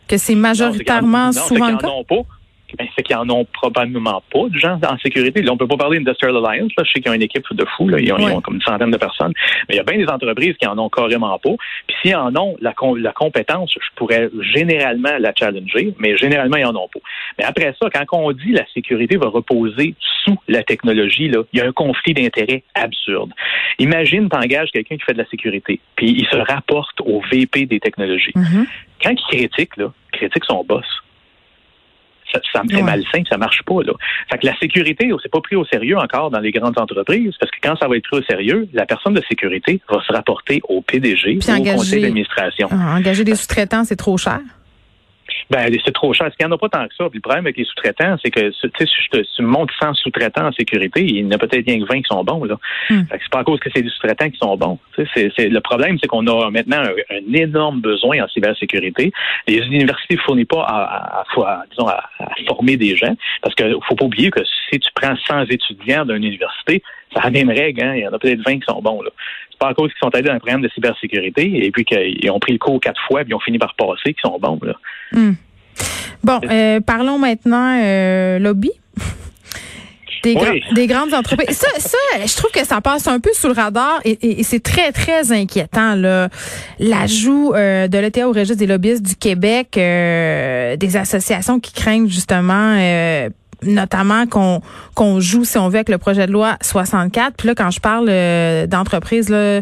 Que 0.08 0.16
c'est 0.16 0.34
majoritairement 0.34 1.26
Non, 1.26 1.32
souvent 1.32 1.68
le 1.70 1.76
cas? 1.76 1.88
pas. 2.08 2.22
Ben, 2.76 2.86
c'est 2.94 3.02
qu'ils 3.02 3.16
en 3.16 3.28
ont 3.30 3.44
probablement 3.46 4.22
pas 4.32 4.48
de 4.48 4.58
gens 4.58 4.78
en 4.86 4.98
sécurité. 4.98 5.40
Là, 5.42 5.52
on 5.52 5.56
peut 5.56 5.66
pas 5.66 5.76
parler 5.76 5.98
d'Industrial 5.98 6.36
Alliance. 6.36 6.72
Là. 6.76 6.84
Je 6.84 6.92
sais 6.92 7.00
qu'ils 7.00 7.10
ont 7.10 7.14
une 7.14 7.22
équipe 7.22 7.44
de 7.50 7.64
fous. 7.76 7.88
Là. 7.88 7.98
Ils, 7.98 8.12
ont, 8.12 8.18
ils 8.18 8.24
Ouais. 8.26 8.32
ont 8.32 8.40
comme 8.40 8.56
une 8.56 8.62
centaine 8.62 8.90
de 8.90 8.96
personnes. 8.98 9.32
Mais 9.68 9.74
il 9.74 9.78
y 9.78 9.80
a 9.80 9.84
bien 9.84 9.96
des 9.98 10.08
entreprises 10.10 10.54
qui 10.60 10.66
en 10.66 10.76
ont 10.78 10.88
carrément 10.90 11.38
pas. 11.38 11.50
Puis 11.86 11.96
s'ils 12.02 12.16
en 12.16 12.34
ont 12.36 12.56
la, 12.60 12.72
com- 12.74 12.96
la 12.98 13.12
compétence, 13.12 13.72
je 13.74 13.88
pourrais 13.96 14.28
généralement 14.54 15.16
la 15.18 15.32
challenger, 15.34 15.94
mais 15.98 16.16
généralement, 16.16 16.56
ils 16.58 16.66
en 16.66 16.76
ont 16.76 16.88
pas. 16.88 17.00
Mais 17.38 17.44
après 17.44 17.74
ça, 17.80 17.88
quand 17.90 18.04
on 18.18 18.32
dit 18.32 18.52
la 18.52 18.66
sécurité 18.74 19.16
va 19.16 19.28
reposer 19.28 19.94
sous 20.24 20.36
la 20.48 20.62
technologie, 20.62 21.28
là, 21.28 21.42
il 21.52 21.58
y 21.60 21.62
a 21.62 21.66
un 21.66 21.72
conflit 21.72 22.12
d'intérêts 22.14 22.64
absurde. 22.74 23.32
Imagine, 23.78 24.28
t'engages 24.28 24.70
quelqu'un 24.72 24.96
qui 24.96 25.04
fait 25.04 25.12
de 25.14 25.18
la 25.18 25.26
sécurité, 25.28 25.80
puis 25.96 26.10
il 26.10 26.26
se 26.26 26.36
rapporte 26.36 27.00
au 27.00 27.22
VP 27.32 27.66
des 27.66 27.80
technologies. 27.80 28.32
Mhm. 28.34 28.66
Quand 29.02 29.10
il 29.12 29.36
critique, 29.38 29.76
là, 29.76 29.92
il 30.12 30.18
critique 30.18 30.44
son 30.44 30.64
boss. 30.64 30.84
Ça, 32.32 32.40
ça 32.52 32.62
me 32.62 32.68
fait 32.68 32.76
Ouais. 32.76 32.82
malsain, 32.82 33.22
ça 33.28 33.38
marche 33.38 33.62
pas. 33.62 33.82
Là. 33.84 33.92
Fait 34.30 34.38
que 34.38 34.46
la 34.46 34.56
sécurité, 34.58 35.10
c'est 35.22 35.30
pas 35.30 35.40
pris 35.40 35.56
au 35.56 35.64
sérieux 35.64 35.96
encore 35.96 36.30
dans 36.30 36.40
les 36.40 36.50
grandes 36.50 36.78
entreprises, 36.78 37.32
parce 37.40 37.50
que 37.50 37.58
quand 37.62 37.76
ça 37.76 37.88
va 37.88 37.96
être 37.96 38.04
pris 38.08 38.18
au 38.18 38.22
sérieux, 38.22 38.68
la 38.72 38.86
personne 38.86 39.14
de 39.14 39.22
sécurité 39.28 39.80
va 39.90 40.00
se 40.06 40.12
rapporter 40.12 40.60
au 40.68 40.82
PDG 40.82 41.36
ou 41.36 41.38
au 41.38 41.64
conseil 41.76 42.02
d'administration. 42.02 42.68
Ah, 42.70 42.96
engager 42.96 43.24
des 43.24 43.34
sous-traitants, 43.34 43.84
c'est 43.84 43.96
trop 43.96 44.16
cher? 44.16 44.40
Ben, 45.50 45.74
c'est 45.84 45.92
trop 45.92 46.12
cher. 46.12 46.26
Parce 46.26 46.36
qu'il 46.36 46.46
n'y 46.46 46.52
en 46.52 46.56
a 46.56 46.58
pas 46.58 46.68
tant 46.68 46.86
que 46.86 46.94
ça. 46.94 47.08
Puis 47.08 47.18
le 47.18 47.22
problème 47.22 47.46
avec 47.46 47.56
les 47.56 47.64
sous-traitants, 47.64 48.16
c'est 48.22 48.30
que 48.30 48.50
si 48.52 48.60
je 48.70 49.08
te 49.18 49.24
si 49.24 49.42
montres 49.42 49.72
100 49.80 49.94
sous-traitants 49.94 50.46
en 50.48 50.52
sécurité, 50.52 51.02
il 51.02 51.16
y 51.18 51.24
en 51.24 51.30
a 51.30 51.38
peut-être 51.38 51.64
rien 51.66 51.80
que 51.80 51.86
20 51.90 52.02
qui 52.02 52.08
sont 52.08 52.22
bons. 52.22 52.44
Là. 52.44 52.56
Fait 53.08 53.16
que 53.16 53.22
c'est 53.22 53.30
pas 53.32 53.40
à 53.40 53.44
cause 53.44 53.58
que 53.60 53.70
c'est 53.74 53.80
des 53.82 53.88
sous-traitants 53.88 54.28
qui 54.28 54.36
sont 54.38 54.56
bons. 54.56 54.78
C'est, 54.96 55.32
c'est- 55.36 55.48
le 55.48 55.60
problème, 55.60 55.96
c'est 56.00 56.06
qu'on 56.06 56.26
a 56.26 56.50
maintenant 56.50 56.82
un, 56.82 57.16
un 57.16 57.32
énorme 57.34 57.80
besoin 57.80 58.22
en 58.22 58.28
cybersécurité. 58.28 59.10
Les 59.46 59.58
universités 59.58 60.16
ne 60.16 60.20
fournissent 60.20 60.46
pas 60.46 60.62
à, 60.64 60.82
à- 60.82 61.20
à- 61.22 61.64
disons, 61.70 61.88
à, 61.88 62.04
à 62.20 62.28
former 62.46 62.76
des 62.76 62.94
gens. 62.96 63.16
Parce 63.42 63.54
qu'il 63.54 63.74
faut 63.88 63.94
pas 63.94 64.04
oublier 64.04 64.30
que 64.30 64.40
si 64.70 64.78
tu 64.78 64.90
prends 64.94 65.16
100 65.16 65.44
étudiants 65.44 66.04
d'une 66.04 66.24
université, 66.24 66.82
ça 67.14 67.20
a 67.20 67.24
la 67.24 67.30
même 67.30 67.48
règle. 67.48 67.82
Hein? 67.82 67.94
Il 67.96 68.02
y 68.02 68.06
en 68.06 68.12
a 68.12 68.18
peut-être 68.18 68.42
20 68.44 68.58
qui 68.58 68.66
sont 68.68 68.82
bons. 68.82 69.00
Là. 69.00 69.10
C'est 69.60 69.66
pas 69.66 69.70
à 69.70 69.74
cause 69.74 69.90
qu'ils 69.90 69.98
sont 70.00 70.14
allés 70.14 70.28
dans 70.28 70.34
un 70.34 70.38
programme 70.38 70.62
de 70.62 70.68
cybersécurité 70.68 71.64
et 71.66 71.70
puis 71.72 71.84
qu'ils 71.84 72.30
ont 72.30 72.38
pris 72.38 72.52
le 72.52 72.58
cours 72.58 72.80
quatre 72.80 73.00
fois 73.08 73.20
puis 73.22 73.30
ils 73.30 73.34
ont 73.34 73.40
fini 73.40 73.58
par 73.58 73.74
passer 73.74 74.14
qu'ils 74.14 74.20
sont 74.24 74.38
bons. 74.38 74.58
Là. 74.62 74.74
Hmm. 75.12 75.32
Bon, 76.22 76.40
euh, 76.48 76.80
parlons 76.80 77.18
maintenant 77.18 77.80
euh, 77.82 78.38
lobby. 78.38 78.70
Des, 80.24 80.34
Oui. 80.34 80.40
gra- 80.60 80.74
des 80.74 80.86
grandes 80.88 81.14
entreprises. 81.14 81.56
Ça, 81.56 81.68
ça, 81.78 81.96
je 82.26 82.36
trouve 82.36 82.50
que 82.50 82.64
ça 82.66 82.80
passe 82.80 83.06
un 83.06 83.20
peu 83.20 83.30
sous 83.34 83.46
le 83.46 83.52
radar 83.52 84.00
et, 84.04 84.10
et- 84.20 84.40
et 84.40 84.42
c'est 84.42 84.58
très, 84.58 84.90
très 84.90 85.30
inquiétant. 85.30 85.94
là. 85.94 86.28
L'ajout 86.80 87.52
euh, 87.54 87.86
de 87.86 87.98
l'ETA 87.98 88.28
au 88.28 88.32
registre 88.32 88.56
des 88.56 88.66
lobbyistes 88.66 89.04
du 89.06 89.14
Québec, 89.14 89.76
euh, 89.76 90.74
des 90.76 90.96
associations 90.96 91.60
qui 91.60 91.72
craignent 91.72 92.08
justement 92.08 92.74
euh, 92.76 93.28
notamment 93.62 94.26
qu'on 94.26 94.60
qu'on 94.94 95.20
joue, 95.20 95.44
si 95.44 95.58
on 95.58 95.68
veut, 95.68 95.76
avec 95.76 95.88
le 95.88 95.98
projet 95.98 96.26
de 96.26 96.32
loi 96.32 96.56
64. 96.62 97.34
Puis 97.36 97.48
là, 97.48 97.54
quand 97.54 97.70
je 97.70 97.80
parle 97.80 98.08
euh, 98.08 98.66
d'entreprises, 98.66 99.28
là, 99.28 99.60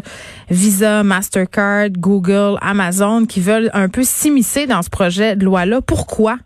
Visa, 0.49 1.03
Mastercard, 1.03 1.89
Google, 1.91 2.57
Amazon, 2.61 3.25
qui 3.25 3.39
veulent 3.39 3.69
un 3.73 3.89
peu 3.89 4.03
s'immiscer 4.03 4.67
dans 4.67 4.81
ce 4.81 4.89
projet 4.89 5.35
de 5.35 5.45
loi-là, 5.45 5.81
pourquoi? 5.81 6.37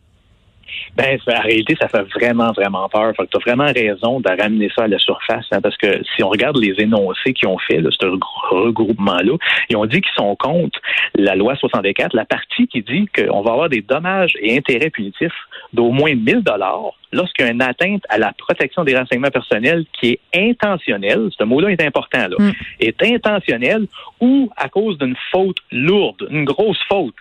Ben, 0.95 1.17
en 1.27 1.41
réalité, 1.41 1.75
ça 1.79 1.87
fait 1.87 2.03
vraiment, 2.15 2.51
vraiment 2.51 2.87
peur. 2.89 3.13
Fait 3.15 3.23
que 3.25 3.29
tu 3.31 3.37
as 3.37 3.51
vraiment 3.51 3.71
raison 3.71 4.19
de 4.19 4.29
ramener 4.41 4.69
ça 4.75 4.83
à 4.83 4.87
la 4.87 4.99
surface, 4.99 5.45
hein, 5.51 5.59
parce 5.61 5.77
que 5.77 6.01
si 6.15 6.23
on 6.23 6.29
regarde 6.29 6.57
les 6.57 6.73
énoncés 6.79 7.33
qu'ils 7.33 7.47
ont 7.47 7.57
fait, 7.57 7.79
là, 7.79 7.89
ce 7.91 8.05
regrou- 8.05 8.65
regroupement-là, 8.65 9.33
ils 9.69 9.77
ont 9.77 9.85
dit 9.85 10.01
qu'ils 10.01 10.13
sont 10.15 10.35
contre 10.35 10.79
la 11.15 11.35
loi 11.35 11.55
64, 11.55 12.13
la 12.15 12.25
partie 12.25 12.67
qui 12.67 12.81
dit 12.81 13.07
qu'on 13.15 13.41
va 13.41 13.51
avoir 13.51 13.69
des 13.69 13.81
dommages 13.81 14.33
et 14.41 14.57
intérêts 14.57 14.89
punitifs 14.89 15.31
d'au 15.73 15.91
moins 15.91 16.13
1000 16.13 16.41
dollars 16.43 16.91
lorsqu'il 17.13 17.45
y 17.45 17.49
a 17.49 17.51
une 17.51 17.61
atteinte 17.61 18.03
à 18.07 18.17
la 18.17 18.31
protection 18.37 18.85
des 18.85 18.95
renseignements 18.97 19.31
personnels 19.31 19.85
qui 19.99 20.11
est 20.11 20.19
intentionnelle, 20.33 21.29
ce 21.37 21.43
mot-là 21.43 21.69
est 21.71 21.81
important, 21.83 22.27
là, 22.29 22.35
Mm. 22.39 22.51
est 22.79 23.03
intentionnelle 23.03 23.85
ou 24.21 24.49
à 24.55 24.69
cause 24.69 24.97
d'une 24.97 25.15
faute 25.31 25.57
lourde, 25.71 26.27
une 26.29 26.45
grosse 26.45 26.79
faute. 26.87 27.13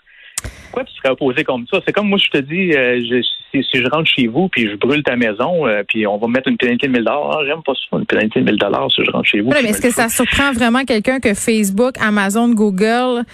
Pourquoi 0.65 0.85
tu 0.85 0.95
serais 0.95 1.11
opposé 1.11 1.43
comme 1.45 1.67
ça? 1.71 1.81
C'est 1.85 1.93
comme 1.93 2.09
moi, 2.09 2.19
je 2.19 2.31
te 2.31 2.39
dis, 2.39 2.73
euh, 2.77 3.01
je- 3.01 3.23
si, 3.53 3.65
si 3.65 3.83
je 3.83 3.89
rentre 3.91 4.09
chez 4.09 4.29
vous 4.29 4.49
puis 4.49 4.71
je 4.71 4.77
brûle 4.77 5.03
ta 5.03 5.17
maison, 5.17 5.67
euh, 5.67 5.83
puis 5.89 6.07
on 6.07 6.17
va 6.19 6.29
me 6.29 6.33
mettre 6.35 6.49
une 6.49 6.57
pénalité 6.57 6.87
de 6.87 6.93
1000 6.93 7.05
Ah, 7.09 7.39
j'aime 7.45 7.63
pas 7.65 7.73
ça, 7.75 7.99
une 7.99 8.07
pénalité 8.07 8.39
de 8.41 8.45
1000 8.45 8.59
si 8.95 9.05
je 9.05 9.11
rentre 9.11 9.25
chez 9.27 9.41
vous. 9.41 9.51
Puis 9.51 9.63
mais 9.65 9.71
est-ce 9.71 9.81
que 9.83 9.91
ça 9.91 10.09
surprend 10.09 10.53
vraiment 10.53 10.85
quelqu'un 10.85 11.19
que 11.19 11.35
Facebook, 11.35 11.95
Amazon, 12.01 12.49
Google 12.55 13.25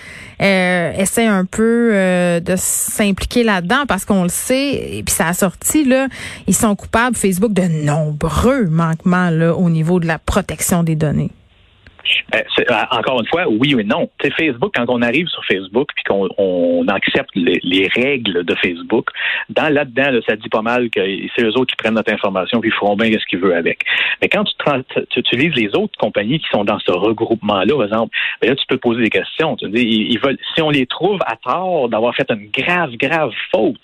euh, 0.40 0.92
essaie 0.98 1.26
un 1.26 1.44
peu 1.44 1.90
euh, 1.92 2.40
de 2.40 2.54
s'impliquer 2.56 3.42
là-dedans? 3.44 3.84
Parce 3.86 4.06
qu'on 4.06 4.22
le 4.22 4.30
sait, 4.30 4.96
et 4.98 5.02
puis 5.02 5.12
ça 5.14 5.28
a 5.28 5.34
sorti, 5.34 5.84
là, 5.84 6.08
ils 6.46 6.54
sont 6.54 6.74
coupables, 6.74 7.16
Facebook, 7.16 7.52
de 7.52 7.84
nombreux 7.84 8.64
manquements 8.70 9.28
là, 9.28 9.54
au 9.54 9.68
niveau 9.68 10.00
de 10.00 10.06
la 10.06 10.18
protection 10.18 10.82
des 10.82 10.96
données. 10.96 11.30
Euh, 12.34 12.40
euh, 12.58 12.74
encore 12.90 13.20
une 13.20 13.26
fois, 13.26 13.46
oui 13.48 13.74
ou 13.74 13.82
non. 13.82 14.10
Tu 14.18 14.28
sais, 14.28 14.34
Facebook, 14.34 14.72
quand 14.74 14.86
on 14.88 15.02
arrive 15.02 15.28
sur 15.28 15.44
Facebook 15.44 15.88
puis 15.94 16.04
qu'on 16.04 16.28
on 16.38 16.86
accepte 16.88 17.30
les, 17.34 17.60
les 17.62 17.88
règles 17.88 18.44
de 18.44 18.54
Facebook, 18.56 19.10
dans 19.50 19.72
là-dedans, 19.72 20.10
là, 20.10 20.20
ça 20.28 20.36
dit 20.36 20.48
pas 20.48 20.62
mal 20.62 20.90
que 20.90 21.00
c'est 21.34 21.44
eux 21.44 21.56
autres 21.56 21.66
qui 21.66 21.76
prennent 21.76 21.94
notre 21.94 22.12
information 22.12 22.60
puis 22.60 22.70
ils 22.70 22.78
feront 22.78 22.96
bien 22.96 23.10
ce 23.12 23.26
qu'ils 23.26 23.38
veulent 23.38 23.54
avec. 23.54 23.84
Mais 24.20 24.28
quand 24.28 24.44
tu, 24.44 24.54
tu 25.10 25.20
utilises 25.20 25.54
les 25.54 25.74
autres 25.76 25.96
compagnies 25.98 26.38
qui 26.38 26.48
sont 26.50 26.64
dans 26.64 26.78
ce 26.78 26.90
regroupement-là, 26.90 27.74
par 27.74 27.84
exemple, 27.84 28.16
ben 28.40 28.50
là, 28.50 28.56
tu 28.56 28.66
peux 28.66 28.78
poser 28.78 29.02
des 29.02 29.10
questions. 29.10 29.56
Tu 29.56 29.68
dis, 29.68 29.82
ils 29.82 30.18
veulent, 30.18 30.38
si 30.54 30.62
on 30.62 30.70
les 30.70 30.86
trouve 30.86 31.20
à 31.26 31.36
tort 31.36 31.88
d'avoir 31.88 32.14
fait 32.14 32.28
une 32.30 32.50
grave, 32.50 32.96
grave 32.96 33.32
faute, 33.52 33.80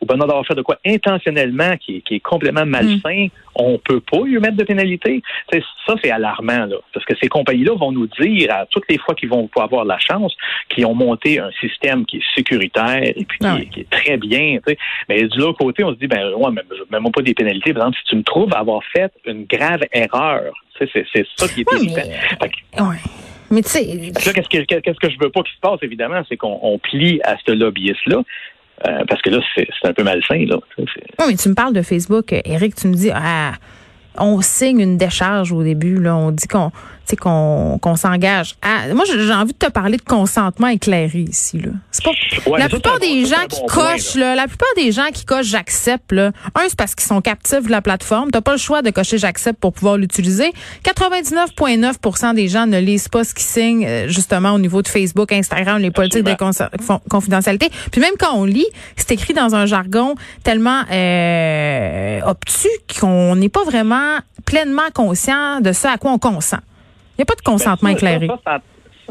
ou 0.00 0.06
ben 0.06 0.16
d'avoir 0.16 0.46
fait 0.46 0.54
de 0.54 0.62
quoi 0.62 0.78
intentionnellement 0.86 1.76
qui, 1.76 2.02
est 2.08 2.20
complètement 2.20 2.64
malsain, 2.64 3.26
mm. 3.26 3.30
on 3.56 3.78
peut 3.78 4.00
pas 4.00 4.22
lui 4.24 4.38
mettre 4.38 4.56
de 4.56 4.64
pénalité. 4.64 5.22
ça, 5.52 5.94
c'est 6.02 6.10
alarmant, 6.10 6.66
là, 6.66 6.76
parce 6.92 7.04
que 7.04 7.14
ces 7.20 7.28
compagnies-là 7.28 7.74
vont 7.74 7.92
nous 7.92 8.06
dire 8.06 8.52
à 8.52 8.66
toutes 8.66 8.84
les 8.88 8.98
fois 8.98 9.14
qu'ils 9.14 9.28
vont 9.28 9.48
avoir 9.56 9.84
la 9.84 9.98
chance, 9.98 10.36
qu'ils 10.68 10.86
ont 10.86 10.94
monté 10.94 11.40
un 11.40 11.50
système 11.60 12.06
qui 12.06 12.18
est 12.18 12.34
sécuritaire 12.34 13.02
et 13.02 13.24
puis 13.24 13.38
qui, 13.38 13.46
ah 13.46 13.58
est, 13.58 13.90
très 13.90 14.16
bien. 14.16 14.58
Mais 15.08 15.26
du 15.26 15.38
l'autre 15.38 15.58
côté, 15.58 15.82
on 15.82 15.92
se 15.92 15.98
dit, 15.98 16.06
ben 16.06 16.32
ouais, 16.32 16.50
mais 16.52 17.00
même 17.00 17.12
pas 17.12 17.22
des 17.22 17.34
pénalités. 17.34 17.72
Par 17.72 17.82
exemple, 17.82 17.98
si 17.98 18.10
tu 18.10 18.16
me 18.16 18.22
trouves 18.22 18.54
avoir 18.54 18.82
fait 18.92 19.12
une 19.26 19.44
grave 19.44 19.80
erreur, 19.92 20.52
c'est 20.78 20.88
ça 21.36 21.48
qui 21.48 21.62
est 21.62 21.72
ouais, 22.80 22.96
Mais 23.50 23.62
tu 23.62 23.68
sais. 23.68 23.84
Qu'est-ce 23.84 24.48
que, 24.48 24.80
qu'est-ce 24.80 24.98
que 24.98 25.10
je 25.10 25.18
veux 25.20 25.30
pas 25.30 25.42
qu'il 25.42 25.54
se 25.54 25.60
passe, 25.60 25.80
évidemment, 25.82 26.22
c'est 26.28 26.36
qu'on 26.36 26.78
plie 26.78 27.20
à 27.24 27.36
ce 27.44 27.52
lobbyiste-là. 27.52 28.22
Euh, 28.86 29.04
parce 29.08 29.20
que 29.22 29.30
là, 29.30 29.40
c'est 29.56 29.68
un 29.84 29.92
peu 29.92 30.04
malsain. 30.04 30.44
Là. 30.46 30.56
Oui, 30.78 30.86
mais 31.28 31.34
tu 31.34 31.48
me 31.48 31.54
parles 31.54 31.72
de 31.74 31.82
Facebook. 31.82 32.32
Eric, 32.44 32.74
tu 32.76 32.86
me 32.86 32.94
dis, 32.94 33.10
ah, 33.12 33.52
on 34.16 34.40
signe 34.40 34.80
une 34.80 34.96
décharge 34.96 35.52
au 35.52 35.62
début. 35.62 36.00
Là, 36.00 36.16
on 36.16 36.30
dit 36.30 36.46
qu'on 36.46 36.70
qu'on 37.16 37.78
qu'on 37.80 37.96
s'engage. 37.96 38.56
Moi, 38.94 39.04
j'ai 39.06 39.32
envie 39.32 39.52
de 39.52 39.58
te 39.58 39.70
parler 39.70 39.96
de 39.96 40.02
consentement 40.02 40.68
éclairé 40.68 41.20
ici. 41.20 41.58
Là. 41.58 41.70
C'est 41.90 42.04
pas 42.04 42.58
la 42.58 42.68
plupart 42.68 42.98
des 42.98 43.24
gens 43.26 43.46
qui 43.48 43.60
cochent, 43.66 44.14
là. 44.14 44.34
la 44.34 44.46
plupart 44.46 44.68
des 44.76 44.92
gens 44.92 45.08
qui 45.12 45.24
cochent 45.24 45.46
j'accepte. 45.46 46.12
Là. 46.12 46.32
Un, 46.54 46.68
c'est 46.68 46.76
parce 46.76 46.94
qu'ils 46.94 47.06
sont 47.06 47.20
captifs 47.20 47.64
de 47.64 47.70
la 47.70 47.82
plateforme. 47.82 48.30
T'as 48.30 48.40
pas 48.40 48.52
le 48.52 48.58
choix 48.58 48.82
de 48.82 48.90
cocher 48.90 49.18
j'accepte 49.18 49.60
pour 49.60 49.72
pouvoir 49.72 49.96
l'utiliser. 49.96 50.52
99,9% 50.84 52.34
des 52.34 52.48
gens 52.48 52.66
ne 52.66 52.78
lisent 52.78 53.08
pas 53.08 53.24
ce 53.24 53.34
qu'ils 53.34 53.46
signent 53.46 53.86
euh, 53.86 54.08
justement 54.08 54.52
au 54.52 54.58
niveau 54.58 54.82
de 54.82 54.88
Facebook, 54.88 55.32
Instagram, 55.32 55.80
les 55.80 55.90
politiques 55.90 56.24
de 56.24 56.36
confidentialité. 57.08 57.70
Puis 57.90 58.00
même 58.00 58.14
quand 58.18 58.34
on 58.34 58.44
lit, 58.44 58.66
c'est 58.96 59.12
écrit 59.12 59.34
dans 59.34 59.54
un 59.54 59.66
jargon 59.66 60.14
tellement 60.42 60.82
euh, 60.90 62.20
obtus 62.26 62.68
qu'on 63.00 63.36
n'est 63.36 63.48
pas 63.48 63.64
vraiment 63.64 64.18
pleinement 64.44 64.90
conscient 64.94 65.60
de 65.60 65.72
ce 65.72 65.88
à 65.88 65.98
quoi 65.98 66.12
on 66.12 66.18
consent. 66.18 66.58
Il 67.18 67.22
n'y 67.22 67.24
a 67.24 67.26
pas 67.26 67.34
de 67.34 67.42
consentement 67.42 67.88
ben, 67.88 67.96
éclairé. 67.96 68.28
Ça, 68.44 68.60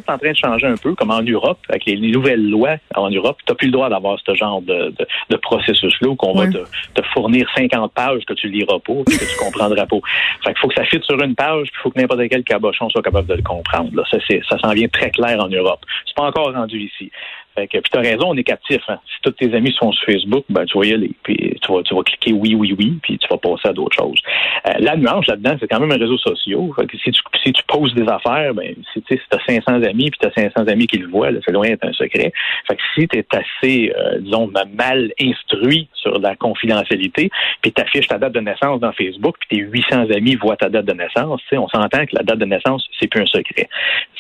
c'est 0.06 0.12
en 0.12 0.18
train 0.18 0.32
de 0.32 0.38
changer 0.38 0.68
un 0.68 0.78
peu, 0.78 0.96
comme 0.96 1.12
en 1.12 1.22
Europe, 1.22 1.58
avec 1.70 1.86
les, 1.86 1.98
nouvelles 1.98 2.48
lois 2.50 2.78
en 2.96 3.10
Europe. 3.10 3.38
Tu 3.46 3.52
n'as 3.52 3.56
plus 3.56 3.68
le 3.68 3.72
droit 3.72 3.90
d'avoir 3.90 4.18
ce 4.24 4.34
genre 4.36 4.62
de, 4.62 4.94
de, 5.30 5.36
processus-là 5.38 6.10
où 6.10 6.16
qu'on 6.16 6.34
va 6.34 6.48
te, 6.48 6.60
te, 6.94 7.02
fournir 7.14 7.48
50 7.56 7.92
pages 7.94 8.24
que 8.26 8.34
tu 8.34 8.48
liras 8.48 8.80
pas, 8.80 8.94
que 9.06 9.12
tu 9.12 9.38
comprendras 9.40 9.86
pas. 9.88 9.98
Fait 10.44 10.52
qu'il 10.52 10.60
faut 10.60 10.68
que 10.68 10.76
ça 10.76 10.86
fitte 10.86 11.04
sur 11.04 11.20
une 11.22 11.36
page, 11.36 11.68
puis 11.72 11.80
il 11.80 11.82
faut 11.82 11.92
que 11.92 12.00
n'importe 12.00 12.22
quel 12.30 12.44
cabochon 12.44 12.90
soit 12.90 13.02
capable 13.02 13.28
de 13.28 13.36
le 13.36 13.42
comprendre. 13.42 13.90
Là. 13.94 14.04
Ça, 14.10 14.18
ça 14.48 14.58
s'en 14.60 14.72
vient 14.74 14.88
très 14.88 15.10
clair 15.10 15.44
en 15.44 15.48
Europe. 15.48 15.80
C'est 16.06 16.16
pas 16.16 16.28
encore 16.28 16.54
rendu 16.54 16.80
ici. 16.80 17.12
Fait 17.58 17.68
que, 17.68 17.80
puis 17.80 17.90
t'as 17.92 18.02
raison, 18.02 18.28
on 18.28 18.38
est 18.38 18.44
captif. 18.44 18.82
Hein. 18.88 19.00
Si 19.08 19.20
tous 19.24 19.32
tes 19.32 19.52
amis 19.56 19.74
sont 19.80 19.92
sur 19.92 20.06
Facebook, 20.06 20.46
ben 20.48 20.64
tu 20.66 20.78
vas 20.78 20.86
y 20.86 20.94
aller. 20.94 21.12
Puis 21.24 21.58
tu 21.60 21.74
vas, 21.74 21.82
tu 21.82 21.96
vas 21.96 22.04
cliquer 22.04 22.34
oui, 22.34 22.54
oui, 22.54 22.76
oui, 22.78 23.00
puis 23.02 23.18
tu 23.18 23.28
vas 23.30 23.38
passer 23.38 23.70
à 23.70 23.74
d'autres 23.74 23.98
choses. 23.98 24.22
Euh, 24.68 24.74
la 24.78 24.96
nuance 24.96 25.26
là-dedans, 25.26 25.56
c'est 25.60 25.68
quand 25.68 25.80
même 25.80 25.92
un 25.92 25.98
réseau 25.98 26.20
social. 26.20 26.60
Fait 26.76 26.86
que 26.86 26.98
si 26.98 27.10
tu 27.10 27.22
si 27.44 27.54
tu 27.54 27.64
poses 27.68 27.96
des 27.96 28.08
affaires, 28.08 28.54
ben 28.54 28.76
si 28.94 29.02
tu 29.02 29.20
as 29.32 29.40
500 29.48 29.82
amis, 29.84 30.12
puis 30.12 30.20
tu 30.22 30.28
as 30.28 30.32
500 30.34 30.68
amis 30.68 30.86
qui 30.86 30.98
le 30.98 31.08
voient, 31.08 31.30
c'est 31.44 31.52
loin 31.52 31.68
d'être 31.68 31.86
un 31.86 31.94
secret. 31.94 32.32
Fait 32.68 32.76
que 32.76 32.82
si 32.94 33.08
tu 33.08 33.18
es 33.18 33.26
assez, 33.32 33.92
euh, 33.98 34.20
disons, 34.20 34.52
mal 34.76 35.12
instruit 35.20 35.88
sur 35.94 36.20
la 36.20 36.36
confidentialité, 36.36 37.32
puis 37.64 37.72
tu 37.72 37.82
affiches 37.82 38.08
ta 38.08 38.20
date 38.20 38.34
de 38.34 38.42
naissance 38.42 38.80
dans 38.80 38.92
Facebook, 38.92 39.36
puis 39.40 39.58
tes 39.58 39.64
800 39.64 40.12
amis 40.16 40.36
voient 40.36 40.58
ta 40.58 40.70
date 40.70 40.86
de 40.86 40.94
naissance, 40.94 41.42
on 41.52 41.68
s'entend 41.68 42.06
que 42.06 42.16
la 42.16 42.24
date 42.24 42.38
de 42.38 42.46
naissance, 42.46 42.88
c'est 43.00 43.08
plus 43.08 43.22
un 43.22 43.26
secret. 43.26 43.68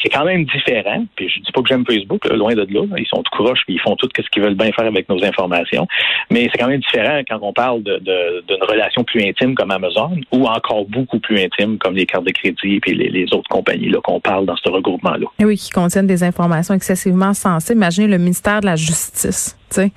C'est 0.01 0.09
quand 0.09 0.25
même 0.25 0.45
différent, 0.45 1.05
puis 1.15 1.29
je 1.29 1.39
dis 1.39 1.51
pas 1.51 1.61
que 1.61 1.67
j'aime 1.67 1.85
Facebook, 1.85 2.25
loin 2.29 2.53
de 2.53 2.61
là. 2.61 2.85
Ils 2.97 3.07
sont 3.07 3.23
croche, 3.29 3.59
puis 3.65 3.75
ils 3.75 3.81
font 3.81 3.95
tout 3.95 4.09
ce 4.15 4.29
qu'ils 4.29 4.43
veulent 4.43 4.55
bien 4.55 4.71
faire 4.71 4.85
avec 4.85 5.07
nos 5.09 5.23
informations. 5.23 5.87
Mais 6.29 6.49
c'est 6.51 6.57
quand 6.57 6.67
même 6.67 6.79
différent 6.79 7.21
quand 7.27 7.39
on 7.41 7.53
parle 7.53 7.83
d'une 7.83 7.99
de, 7.99 8.65
relation 8.67 9.03
plus 9.03 9.23
intime 9.23 9.55
comme 9.55 9.71
Amazon 9.71 10.17
ou 10.31 10.45
encore 10.47 10.85
beaucoup 10.85 11.19
plus 11.19 11.39
intime 11.39 11.77
comme 11.77 11.95
les 11.95 12.05
cartes 12.05 12.25
de 12.25 12.31
crédit 12.31 12.79
et 12.85 12.93
les, 12.93 13.25
autres 13.33 13.49
compagnies 13.49 13.91
qu'on 14.03 14.19
parle 14.19 14.45
dans 14.45 14.55
ce 14.55 14.69
regroupement-là. 14.69 15.27
Oui, 15.39 15.57
qui 15.57 15.69
contiennent 15.69 16.07
des 16.07 16.23
informations 16.23 16.73
excessivement 16.73 17.33
sensibles. 17.33 17.77
Imaginez 17.77 18.07
le 18.07 18.17
ministère 18.17 18.61
de 18.61 18.67
la 18.67 18.75
Justice. 18.75 19.57
sais. 19.69 19.91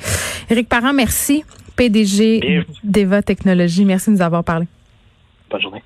Éric 0.50 0.68
Parent, 0.68 0.92
merci. 0.92 1.44
PDG 1.76 2.64
d'Eva 2.84 3.22
Technologies. 3.22 3.84
Merci 3.84 4.10
de 4.10 4.16
nous 4.16 4.22
avoir 4.22 4.44
parlé. 4.44 4.66
Bonne 5.50 5.62
journée. 5.62 5.82